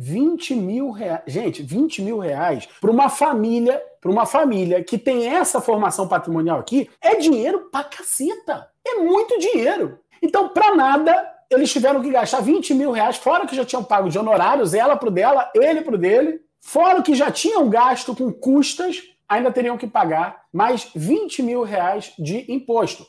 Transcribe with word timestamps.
20 0.00 0.54
mil 0.54 0.90
reais. 0.92 1.22
Gente, 1.26 1.60
20 1.60 2.02
mil 2.02 2.18
reais 2.18 2.68
para 2.80 2.90
uma 2.90 3.08
família, 3.08 3.82
para 4.00 4.10
uma 4.10 4.24
família 4.24 4.82
que 4.84 4.96
tem 4.96 5.26
essa 5.26 5.60
formação 5.60 6.06
patrimonial 6.06 6.60
aqui, 6.60 6.88
é 7.02 7.16
dinheiro 7.16 7.68
pra 7.72 7.82
caceta. 7.82 8.68
É 8.86 8.94
muito 8.94 9.36
dinheiro. 9.40 9.98
Então, 10.22 10.50
para 10.50 10.76
nada, 10.76 11.28
eles 11.50 11.72
tiveram 11.72 12.00
que 12.00 12.10
gastar 12.10 12.40
20 12.40 12.74
mil 12.74 12.92
reais, 12.92 13.16
fora 13.16 13.46
que 13.46 13.56
já 13.56 13.64
tinham 13.64 13.82
pago 13.82 14.08
de 14.08 14.18
honorários, 14.18 14.72
ela 14.72 14.96
pro 14.96 15.10
dela, 15.10 15.50
ele 15.52 15.80
pro 15.80 15.98
dele, 15.98 16.40
fora 16.60 17.02
que 17.02 17.14
já 17.14 17.30
tinham 17.30 17.68
gasto 17.68 18.14
com 18.14 18.32
custas, 18.32 19.02
ainda 19.28 19.50
teriam 19.50 19.76
que 19.76 19.86
pagar 19.86 20.42
mais 20.52 20.90
20 20.94 21.42
mil 21.42 21.62
reais 21.62 22.12
de 22.16 22.50
imposto. 22.50 23.04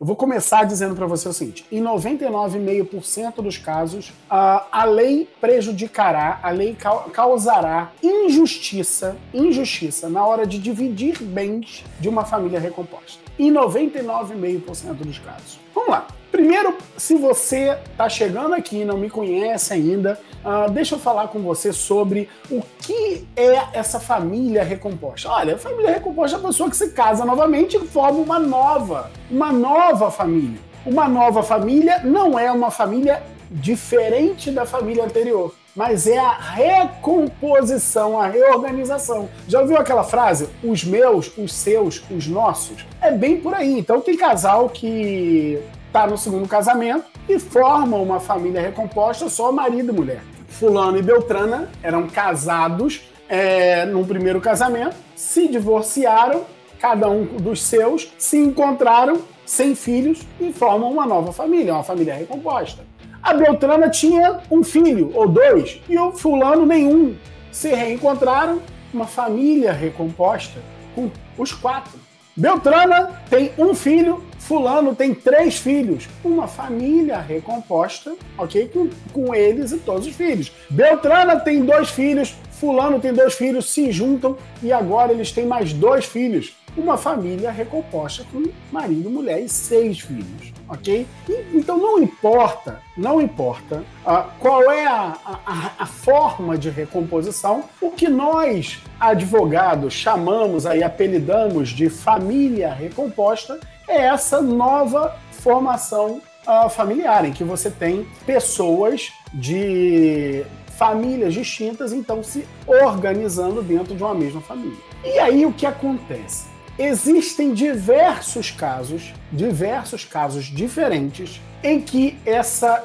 Eu 0.00 0.06
vou 0.06 0.14
começar 0.14 0.62
dizendo 0.62 0.94
para 0.94 1.06
você 1.06 1.28
o 1.28 1.32
seguinte: 1.32 1.66
em 1.72 1.82
99,5% 1.82 3.42
dos 3.42 3.58
casos, 3.58 4.12
a 4.30 4.84
lei 4.84 5.28
prejudicará, 5.40 6.38
a 6.40 6.50
lei 6.50 6.76
causará 7.12 7.90
injustiça, 8.00 9.16
injustiça 9.34 10.08
na 10.08 10.24
hora 10.24 10.46
de 10.46 10.56
dividir 10.58 11.20
bens 11.20 11.84
de 11.98 12.08
uma 12.08 12.24
família 12.24 12.60
recomposta. 12.60 13.20
Em 13.36 13.52
99,5% 13.52 14.94
dos 14.94 15.18
casos. 15.18 15.58
Vamos 15.74 15.90
lá. 15.90 16.06
Primeiro, 16.38 16.78
se 16.96 17.16
você 17.16 17.76
está 17.90 18.08
chegando 18.08 18.54
aqui 18.54 18.82
e 18.82 18.84
não 18.84 18.96
me 18.96 19.10
conhece 19.10 19.72
ainda, 19.72 20.20
uh, 20.44 20.70
deixa 20.70 20.94
eu 20.94 20.98
falar 21.00 21.26
com 21.26 21.40
você 21.40 21.72
sobre 21.72 22.28
o 22.48 22.62
que 22.78 23.26
é 23.34 23.60
essa 23.72 23.98
família 23.98 24.62
recomposta. 24.62 25.28
Olha, 25.28 25.56
a 25.56 25.58
família 25.58 25.90
recomposta 25.90 26.36
é 26.36 26.40
a 26.40 26.42
pessoa 26.44 26.70
que 26.70 26.76
se 26.76 26.90
casa 26.90 27.24
novamente 27.24 27.76
e 27.76 27.80
forma 27.88 28.20
uma 28.20 28.38
nova, 28.38 29.10
uma 29.28 29.52
nova 29.52 30.12
família. 30.12 30.60
Uma 30.86 31.08
nova 31.08 31.42
família 31.42 32.02
não 32.04 32.38
é 32.38 32.52
uma 32.52 32.70
família 32.70 33.20
diferente 33.50 34.52
da 34.52 34.64
família 34.64 35.04
anterior, 35.04 35.52
mas 35.74 36.06
é 36.06 36.18
a 36.18 36.38
recomposição, 36.38 38.20
a 38.20 38.28
reorganização. 38.28 39.28
Já 39.48 39.60
ouviu 39.60 39.76
aquela 39.76 40.04
frase? 40.04 40.48
Os 40.62 40.84
meus, 40.84 41.36
os 41.36 41.52
seus, 41.52 42.00
os 42.08 42.28
nossos? 42.28 42.86
É 43.02 43.10
bem 43.10 43.40
por 43.40 43.54
aí. 43.54 43.76
Então 43.76 44.00
tem 44.00 44.16
casal 44.16 44.68
que 44.68 45.60
está 45.88 46.06
no 46.06 46.16
segundo 46.16 46.46
casamento 46.46 47.04
e 47.28 47.38
formam 47.38 48.02
uma 48.02 48.20
família 48.20 48.60
recomposta 48.60 49.28
só 49.28 49.50
marido 49.50 49.92
e 49.92 49.94
mulher. 49.94 50.22
Fulano 50.46 50.98
e 50.98 51.02
Beltrana 51.02 51.68
eram 51.82 52.06
casados 52.06 53.02
é, 53.28 53.84
num 53.84 54.04
primeiro 54.04 54.40
casamento, 54.40 54.96
se 55.16 55.48
divorciaram, 55.48 56.44
cada 56.78 57.08
um 57.08 57.24
dos 57.24 57.62
seus, 57.62 58.12
se 58.16 58.38
encontraram 58.38 59.20
sem 59.44 59.74
filhos 59.74 60.20
e 60.40 60.52
formam 60.52 60.92
uma 60.92 61.06
nova 61.06 61.32
família, 61.32 61.74
uma 61.74 61.82
família 61.82 62.14
recomposta. 62.14 62.84
A 63.22 63.34
Beltrana 63.34 63.90
tinha 63.90 64.40
um 64.50 64.62
filho 64.62 65.10
ou 65.14 65.28
dois 65.28 65.80
e 65.88 65.98
o 65.98 66.12
fulano 66.12 66.64
nenhum. 66.64 67.16
Se 67.50 67.68
reencontraram, 67.68 68.60
uma 68.92 69.06
família 69.06 69.72
recomposta 69.72 70.60
com 70.94 71.10
os 71.36 71.52
quatro. 71.52 72.07
Beltrana 72.38 73.20
tem 73.28 73.50
um 73.58 73.74
filho, 73.74 74.22
Fulano 74.38 74.94
tem 74.94 75.12
três 75.12 75.58
filhos. 75.58 76.08
Uma 76.22 76.46
família 76.46 77.18
recomposta, 77.18 78.14
ok? 78.38 78.68
Com, 78.68 78.88
com 79.12 79.34
eles 79.34 79.72
e 79.72 79.78
todos 79.78 80.06
os 80.06 80.14
filhos. 80.14 80.52
Beltrana 80.70 81.40
tem 81.40 81.64
dois 81.64 81.90
filhos, 81.90 82.36
Fulano 82.52 83.00
tem 83.00 83.12
dois 83.12 83.34
filhos, 83.34 83.68
se 83.68 83.90
juntam 83.90 84.36
e 84.62 84.72
agora 84.72 85.12
eles 85.12 85.32
têm 85.32 85.46
mais 85.46 85.72
dois 85.72 86.04
filhos. 86.04 86.52
Uma 86.76 86.96
família 86.96 87.50
recomposta 87.50 88.24
com 88.32 88.44
marido, 88.70 89.10
mulher 89.10 89.40
e 89.40 89.48
seis 89.48 89.98
filhos, 89.98 90.52
ok? 90.68 91.06
Então 91.52 91.78
não 91.78 91.98
importa, 91.98 92.82
não 92.96 93.20
importa 93.20 93.84
uh, 94.06 94.24
qual 94.38 94.70
é 94.70 94.86
a, 94.86 95.16
a, 95.24 95.72
a, 95.78 95.86
forma 95.86 96.58
de 96.58 96.68
recomposição, 96.70 97.64
o 97.80 97.90
que 97.90 98.08
nós, 98.08 98.80
advogados, 99.00 99.94
chamamos 99.94 100.66
aí, 100.66 100.82
apelidamos 100.82 101.70
de 101.70 101.88
família 101.88 102.72
recomposta, 102.72 103.58
é 103.88 104.06
essa 104.06 104.42
nova 104.42 105.16
formação 105.30 106.20
uh, 106.46 106.68
familiar, 106.68 107.24
em 107.24 107.32
que 107.32 107.44
você 107.44 107.70
tem 107.70 108.06
pessoas 108.26 109.10
de 109.32 110.44
famílias 110.78 111.34
distintas, 111.34 111.92
então 111.92 112.22
se 112.22 112.46
organizando 112.66 113.62
dentro 113.62 113.96
de 113.96 114.02
uma 114.02 114.14
mesma 114.14 114.40
família. 114.40 114.78
E 115.04 115.18
aí 115.18 115.44
o 115.44 115.52
que 115.52 115.66
acontece? 115.66 116.57
Existem 116.78 117.52
diversos 117.52 118.52
casos, 118.52 119.12
diversos 119.32 120.04
casos 120.04 120.44
diferentes, 120.44 121.40
em 121.62 121.80
que 121.80 122.16
essa, 122.24 122.84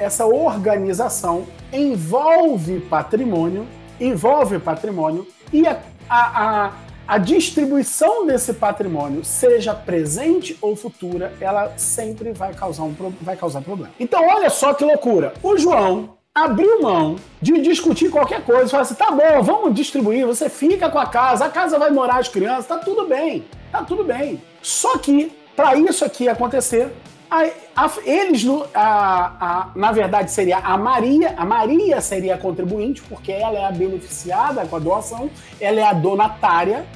essa 0.00 0.26
organização 0.26 1.46
envolve 1.72 2.80
patrimônio, 2.80 3.66
envolve 4.00 4.58
patrimônio 4.58 5.26
e 5.52 5.66
a, 5.68 5.80
a, 6.08 6.66
a 6.66 6.72
a 7.06 7.18
distribuição 7.18 8.26
desse 8.26 8.54
patrimônio, 8.54 9.24
seja 9.24 9.74
presente 9.74 10.56
ou 10.62 10.76
futura, 10.76 11.32
ela 11.40 11.76
sempre 11.76 12.32
vai 12.32 12.54
causar, 12.54 12.84
um, 12.84 12.94
vai 13.20 13.36
causar 13.36 13.60
problema. 13.60 13.92
Então, 13.98 14.26
olha 14.26 14.48
só 14.48 14.72
que 14.72 14.84
loucura. 14.84 15.34
O 15.42 15.58
João 15.58 16.16
abriu 16.34 16.80
mão 16.80 17.16
de 17.42 17.60
discutir 17.60 18.10
qualquer 18.10 18.42
coisa, 18.42 18.68
falar 18.68 18.82
assim, 18.84 18.94
tá 18.94 19.10
bom, 19.10 19.42
vamos 19.42 19.74
distribuir, 19.74 20.26
você 20.26 20.48
fica 20.48 20.88
com 20.88 20.98
a 20.98 21.06
casa, 21.06 21.44
a 21.44 21.50
casa 21.50 21.78
vai 21.78 21.90
morar 21.90 22.20
as 22.20 22.28
crianças, 22.28 22.66
tá 22.66 22.78
tudo 22.78 23.06
bem, 23.06 23.44
tá 23.70 23.82
tudo 23.82 24.02
bem. 24.02 24.42
Só 24.62 24.96
que, 24.96 25.30
para 25.54 25.76
isso 25.76 26.04
aqui 26.04 26.28
acontecer, 26.28 26.90
a, 27.30 27.44
a, 27.76 27.90
eles, 28.04 28.44
a, 28.74 29.72
na 29.76 29.92
verdade, 29.92 30.30
seria 30.30 30.58
a 30.58 30.76
Maria, 30.78 31.34
a 31.36 31.44
Maria 31.44 32.00
seria 32.00 32.34
a 32.34 32.38
contribuinte, 32.38 33.02
porque 33.02 33.32
ela 33.32 33.58
é 33.58 33.64
a 33.66 33.70
beneficiada 33.70 34.64
com 34.66 34.76
a 34.76 34.78
doação, 34.78 35.30
ela 35.60 35.80
é 35.80 35.84
a 35.84 35.92
donatária. 35.92 36.86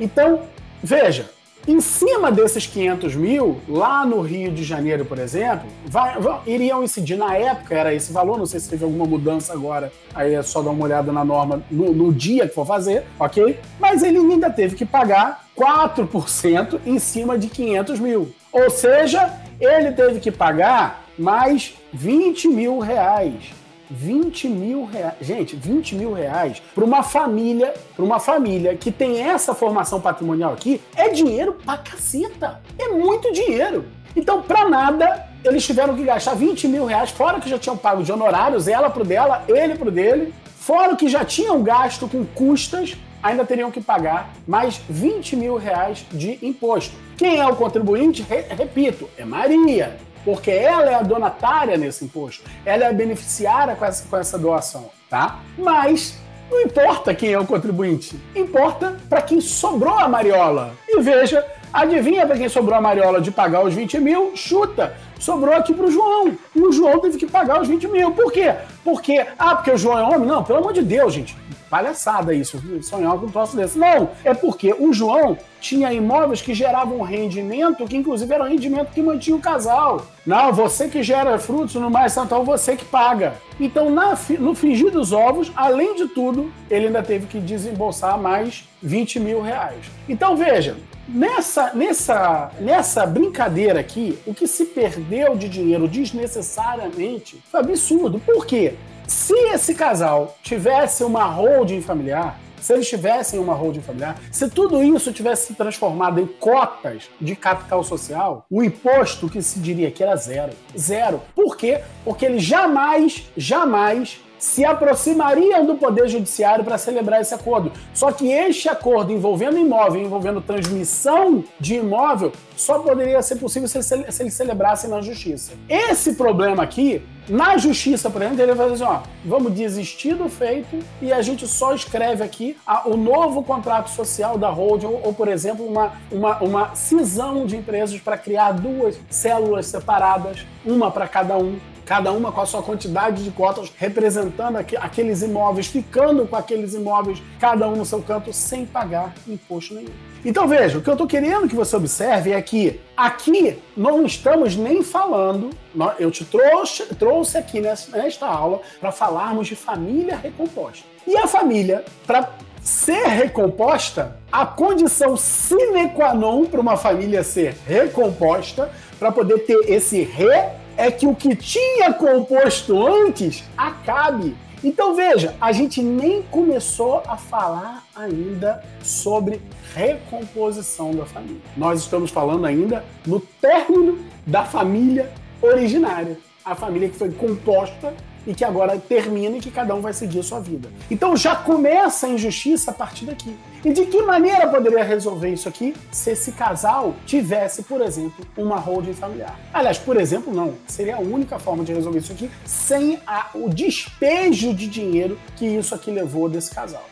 Então, 0.00 0.42
veja, 0.82 1.30
em 1.68 1.80
cima 1.80 2.32
desses 2.32 2.66
500 2.66 3.14
mil, 3.14 3.60
lá 3.68 4.04
no 4.06 4.20
Rio 4.20 4.50
de 4.50 4.64
Janeiro, 4.64 5.04
por 5.04 5.18
exemplo, 5.18 5.68
vai, 5.86 6.18
vai, 6.18 6.40
iriam 6.46 6.82
incidir, 6.82 7.16
na 7.16 7.36
época 7.36 7.74
era 7.74 7.94
esse 7.94 8.12
valor, 8.12 8.38
não 8.38 8.46
sei 8.46 8.60
se 8.60 8.68
teve 8.68 8.84
alguma 8.84 9.04
mudança 9.04 9.52
agora, 9.52 9.92
aí 10.14 10.34
é 10.34 10.42
só 10.42 10.62
dar 10.62 10.70
uma 10.70 10.84
olhada 10.84 11.12
na 11.12 11.24
norma 11.24 11.62
no, 11.70 11.92
no 11.92 12.12
dia 12.12 12.48
que 12.48 12.54
for 12.54 12.66
fazer, 12.66 13.04
ok? 13.18 13.58
Mas 13.78 14.02
ele 14.02 14.18
ainda 14.18 14.50
teve 14.50 14.74
que 14.74 14.86
pagar 14.86 15.46
4% 15.56 16.80
em 16.86 16.98
cima 16.98 17.38
de 17.38 17.48
500 17.48 18.00
mil. 18.00 18.32
Ou 18.52 18.70
seja, 18.70 19.32
ele 19.60 19.92
teve 19.92 20.18
que 20.18 20.30
pagar 20.30 21.04
mais 21.18 21.74
20 21.92 22.48
mil 22.48 22.78
reais. 22.78 23.59
20 23.90 24.48
mil 24.48 24.84
reais. 24.84 25.14
Gente, 25.20 25.56
20 25.56 25.94
mil 25.96 26.12
reais 26.12 26.62
para 26.74 26.84
uma 26.84 27.02
família, 27.02 27.74
para 27.94 28.04
uma 28.04 28.20
família 28.20 28.76
que 28.76 28.92
tem 28.92 29.20
essa 29.20 29.54
formação 29.54 30.00
patrimonial 30.00 30.52
aqui, 30.52 30.80
é 30.94 31.08
dinheiro 31.08 31.56
pra 31.64 31.76
caceta. 31.76 32.60
É 32.78 32.88
muito 32.88 33.32
dinheiro. 33.32 33.84
Então, 34.14 34.42
para 34.42 34.68
nada, 34.68 35.26
eles 35.44 35.64
tiveram 35.64 35.94
que 35.94 36.04
gastar 36.04 36.34
20 36.34 36.68
mil 36.68 36.84
reais, 36.84 37.10
fora 37.10 37.40
que 37.40 37.48
já 37.48 37.58
tinham 37.58 37.76
pago 37.76 38.02
de 38.02 38.12
honorários, 38.12 38.68
ela 38.68 38.90
pro 38.90 39.04
dela, 39.04 39.44
ele 39.48 39.76
pro 39.76 39.90
dele, 39.90 40.34
fora 40.58 40.96
que 40.96 41.08
já 41.08 41.24
tinham 41.24 41.62
gasto 41.62 42.08
com 42.08 42.24
custas, 42.24 42.96
ainda 43.22 43.44
teriam 43.44 43.70
que 43.70 43.80
pagar 43.80 44.32
mais 44.46 44.80
20 44.88 45.36
mil 45.36 45.56
reais 45.56 46.04
de 46.10 46.38
imposto. 46.42 46.94
Quem 47.16 47.38
é 47.38 47.46
o 47.46 47.54
contribuinte? 47.54 48.22
Re 48.22 48.42
repito, 48.54 49.08
é 49.16 49.24
Maria, 49.24 49.96
porque 50.24 50.50
ela 50.50 50.90
é 50.90 50.94
a 50.94 51.02
donatária 51.02 51.76
nesse 51.76 52.04
imposto, 52.04 52.44
ela 52.64 52.84
é 52.84 52.88
a 52.88 52.92
beneficiária 52.92 53.74
com 53.74 53.84
essa, 53.84 54.08
com 54.08 54.16
essa 54.16 54.38
doação, 54.38 54.90
tá? 55.08 55.40
Mas 55.56 56.18
não 56.50 56.60
importa 56.62 57.14
quem 57.14 57.32
é 57.32 57.38
o 57.38 57.46
contribuinte, 57.46 58.18
importa 58.34 58.96
para 59.08 59.22
quem 59.22 59.40
sobrou 59.40 59.98
a 59.98 60.08
mariola. 60.08 60.72
E 60.88 61.00
veja, 61.00 61.46
adivinha 61.72 62.26
para 62.26 62.36
quem 62.36 62.48
sobrou 62.48 62.76
a 62.76 62.80
mariola 62.80 63.20
de 63.20 63.30
pagar 63.30 63.64
os 63.64 63.72
20 63.72 64.00
mil? 64.00 64.32
Chuta, 64.34 64.96
sobrou 65.22 65.54
aqui 65.54 65.72
para 65.74 65.86
o 65.86 65.90
João. 65.90 66.36
E 66.54 66.60
o 66.60 66.72
João 66.72 66.98
teve 67.00 67.18
que 67.18 67.26
pagar 67.26 67.60
os 67.60 67.68
20 67.68 67.88
mil. 67.88 68.10
Por 68.12 68.32
quê? 68.32 68.54
Porque, 68.84 69.26
ah, 69.38 69.56
porque 69.56 69.70
o 69.70 69.78
João 69.78 69.98
é 69.98 70.02
homem? 70.02 70.28
Não, 70.28 70.42
pelo 70.42 70.58
amor 70.58 70.72
de 70.72 70.82
Deus, 70.82 71.12
gente 71.12 71.36
palhaçada 71.70 72.34
isso, 72.34 72.60
sonhar 72.82 73.16
com 73.16 73.26
um 73.26 73.30
troço 73.30 73.56
desse. 73.56 73.78
Não, 73.78 74.10
é 74.24 74.34
porque 74.34 74.74
o 74.76 74.92
João 74.92 75.38
tinha 75.60 75.92
imóveis 75.92 76.42
que 76.42 76.52
geravam 76.52 77.00
rendimento 77.00 77.86
que, 77.86 77.96
inclusive, 77.96 78.34
era 78.34 78.42
um 78.42 78.48
rendimento 78.48 78.90
que 78.90 79.00
mantinha 79.00 79.36
o 79.36 79.40
casal. 79.40 80.04
Não, 80.26 80.52
você 80.52 80.88
que 80.88 81.02
gera 81.02 81.38
frutos 81.38 81.76
no 81.76 81.88
mais 81.88 82.12
santal, 82.12 82.44
você 82.44 82.76
que 82.76 82.84
paga. 82.84 83.34
Então, 83.60 83.88
na, 83.88 84.18
no 84.38 84.54
fingir 84.54 84.90
dos 84.90 85.12
ovos, 85.12 85.52
além 85.54 85.94
de 85.94 86.08
tudo, 86.08 86.50
ele 86.68 86.88
ainda 86.88 87.02
teve 87.02 87.26
que 87.26 87.38
desembolsar 87.38 88.18
mais 88.18 88.68
20 88.82 89.20
mil 89.20 89.40
reais. 89.40 89.84
Então, 90.08 90.36
veja, 90.36 90.76
nessa, 91.06 91.72
nessa, 91.74 92.50
nessa 92.58 93.06
brincadeira 93.06 93.78
aqui, 93.78 94.18
o 94.26 94.34
que 94.34 94.46
se 94.46 94.64
perdeu 94.64 95.09
de 95.36 95.48
dinheiro 95.48 95.88
desnecessariamente 95.88 97.42
foi 97.50 97.60
absurdo. 97.60 98.20
Por 98.20 98.46
quê? 98.46 98.74
Se 99.08 99.34
esse 99.52 99.74
casal 99.74 100.36
tivesse 100.40 101.02
uma 101.02 101.24
holding 101.24 101.80
familiar, 101.80 102.38
se 102.60 102.72
eles 102.72 102.88
tivessem 102.88 103.40
uma 103.40 103.54
holding 103.54 103.80
familiar, 103.80 104.20
se 104.30 104.48
tudo 104.48 104.82
isso 104.84 105.12
tivesse 105.12 105.48
se 105.48 105.54
transformado 105.54 106.20
em 106.20 106.26
cotas 106.26 107.10
de 107.20 107.34
capital 107.34 107.82
social, 107.82 108.46
o 108.48 108.62
imposto 108.62 109.28
que 109.28 109.42
se 109.42 109.58
diria 109.58 109.90
que 109.90 110.02
era 110.02 110.14
zero. 110.14 110.52
Zero. 110.78 111.20
Por 111.34 111.56
quê? 111.56 111.80
Porque 112.04 112.24
eles 112.24 112.44
jamais, 112.44 113.28
jamais 113.36 114.20
se 114.40 114.64
aproximariam 114.64 115.64
do 115.64 115.76
Poder 115.76 116.08
Judiciário 116.08 116.64
para 116.64 116.78
celebrar 116.78 117.20
esse 117.20 117.34
acordo. 117.34 117.70
Só 117.94 118.10
que 118.10 118.32
este 118.32 118.68
acordo 118.68 119.12
envolvendo 119.12 119.58
imóvel, 119.58 120.02
envolvendo 120.02 120.40
transmissão 120.40 121.44
de 121.60 121.76
imóvel, 121.76 122.32
só 122.56 122.78
poderia 122.78 123.22
ser 123.22 123.36
possível 123.36 123.68
se, 123.68 123.82
se 123.82 124.22
eles 124.22 124.34
celebrassem 124.34 124.90
na 124.90 125.00
Justiça. 125.00 125.52
Esse 125.68 126.14
problema 126.14 126.62
aqui, 126.62 127.02
na 127.28 127.56
Justiça, 127.56 128.10
por 128.10 128.20
exemplo, 128.22 128.42
ele 128.42 128.54
vai 128.54 128.70
dizer 128.70 128.84
assim, 128.84 128.92
ó, 128.92 129.00
vamos 129.24 129.54
desistir 129.54 130.14
do 130.14 130.28
feito 130.28 130.78
e 131.00 131.12
a 131.12 131.22
gente 131.22 131.46
só 131.46 131.74
escreve 131.74 132.24
aqui 132.24 132.56
a, 132.66 132.88
o 132.88 132.96
novo 132.96 133.42
contrato 133.42 133.88
social 133.90 134.36
da 134.36 134.48
holding 134.48 134.86
ou, 134.86 135.00
ou 135.04 135.14
por 135.14 135.28
exemplo, 135.28 135.66
uma, 135.66 135.92
uma, 136.10 136.38
uma 136.42 136.74
cisão 136.74 137.46
de 137.46 137.56
empresas 137.56 138.00
para 138.00 138.18
criar 138.18 138.52
duas 138.52 138.98
células 139.08 139.66
separadas, 139.66 140.44
uma 140.64 140.90
para 140.90 141.06
cada 141.06 141.36
um 141.36 141.58
cada 141.90 142.12
uma 142.12 142.30
com 142.30 142.40
a 142.40 142.46
sua 142.46 142.62
quantidade 142.62 143.24
de 143.24 143.32
cotas, 143.32 143.72
representando 143.76 144.58
aqu 144.58 144.76
aqueles 144.80 145.22
imóveis, 145.22 145.66
ficando 145.66 146.24
com 146.24 146.36
aqueles 146.36 146.72
imóveis, 146.72 147.20
cada 147.40 147.66
um 147.66 147.74
no 147.74 147.84
seu 147.84 148.00
canto, 148.00 148.32
sem 148.32 148.64
pagar 148.64 149.12
imposto 149.26 149.74
nenhum. 149.74 149.90
Então 150.24 150.46
veja, 150.46 150.78
o 150.78 150.82
que 150.82 150.88
eu 150.88 150.94
estou 150.94 151.08
querendo 151.08 151.48
que 151.48 151.54
você 151.56 151.74
observe 151.74 152.30
é 152.30 152.40
que 152.40 152.80
aqui 152.96 153.58
não 153.76 154.06
estamos 154.06 154.54
nem 154.54 154.84
falando, 154.84 155.50
eu 155.98 156.12
te 156.12 156.24
trouxe, 156.24 156.86
trouxe 156.94 157.36
aqui 157.36 157.60
nesta 157.60 158.24
aula 158.24 158.60
para 158.80 158.92
falarmos 158.92 159.48
de 159.48 159.56
família 159.56 160.14
recomposta. 160.14 160.84
E 161.04 161.16
a 161.16 161.26
família, 161.26 161.84
para 162.06 162.30
ser 162.62 163.04
recomposta, 163.08 164.16
a 164.30 164.46
condição 164.46 165.16
sine 165.16 165.88
qua 165.88 166.14
non 166.14 166.44
para 166.44 166.60
uma 166.60 166.76
família 166.76 167.24
ser 167.24 167.56
recomposta, 167.66 168.70
para 168.96 169.10
poder 169.10 169.40
ter 169.40 169.58
esse 169.68 170.02
re 170.02 170.59
é 170.80 170.90
que 170.90 171.06
o 171.06 171.14
que 171.14 171.36
tinha 171.36 171.92
composto 171.92 172.86
antes 172.86 173.44
acabe. 173.54 174.34
Então 174.64 174.94
veja, 174.94 175.36
a 175.38 175.52
gente 175.52 175.82
nem 175.82 176.22
começou 176.22 177.02
a 177.06 177.18
falar 177.18 177.84
ainda 177.94 178.64
sobre 178.82 179.42
recomposição 179.74 180.92
da 180.92 181.04
família. 181.04 181.42
Nós 181.54 181.80
estamos 181.80 182.10
falando 182.10 182.46
ainda 182.46 182.82
no 183.06 183.20
término 183.20 183.98
da 184.26 184.44
família 184.44 185.10
originária, 185.42 186.18
a 186.42 186.54
família 186.54 186.88
que 186.88 186.96
foi 186.96 187.10
composta 187.10 187.92
e 188.26 188.34
que 188.34 188.44
agora 188.44 188.78
termina 188.78 189.36
e 189.36 189.40
que 189.40 189.50
cada 189.50 189.74
um 189.74 189.80
vai 189.80 189.92
seguir 189.92 190.20
a 190.20 190.22
sua 190.22 190.40
vida. 190.40 190.68
Então 190.90 191.16
já 191.16 191.34
começa 191.34 192.06
a 192.06 192.10
injustiça 192.10 192.70
a 192.70 192.74
partir 192.74 193.06
daqui. 193.06 193.36
E 193.64 193.72
de 193.72 193.86
que 193.86 194.02
maneira 194.02 194.48
poderia 194.48 194.82
resolver 194.82 195.28
isso 195.28 195.48
aqui 195.48 195.74
se 195.92 196.12
esse 196.12 196.32
casal 196.32 196.94
tivesse, 197.04 197.62
por 197.62 197.80
exemplo, 197.82 198.24
uma 198.36 198.58
holding 198.58 198.94
familiar? 198.94 199.38
Aliás, 199.52 199.78
por 199.78 199.96
exemplo, 199.98 200.32
não. 200.32 200.54
Seria 200.66 200.96
a 200.96 201.00
única 201.00 201.38
forma 201.38 201.62
de 201.62 201.72
resolver 201.72 201.98
isso 201.98 202.12
aqui 202.12 202.30
sem 202.44 202.98
a, 203.06 203.30
o 203.34 203.48
despejo 203.48 204.54
de 204.54 204.66
dinheiro 204.66 205.18
que 205.36 205.46
isso 205.46 205.74
aqui 205.74 205.90
levou 205.90 206.28
desse 206.28 206.54
casal. 206.54 206.84